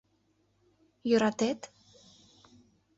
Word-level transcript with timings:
—Йӧратет? 1.09 1.59